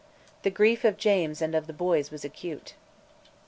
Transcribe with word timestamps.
The 0.41 0.49
grief 0.49 0.83
of 0.83 0.97
James 0.97 1.43
and 1.43 1.53
of 1.53 1.67
the 1.67 1.73
boys 1.73 2.09
was 2.09 2.25
acute. 2.25 2.73